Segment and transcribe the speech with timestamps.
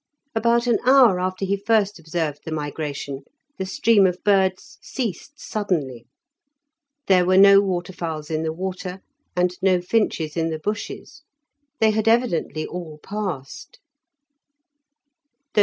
[0.33, 3.23] About an hour after he first observed the migration
[3.59, 6.07] the stream of birds ceased suddenly.
[7.05, 9.01] There were no waterfowls in the water,
[9.35, 11.21] and no finches in the bushes.
[11.79, 13.77] They had evidently all passed.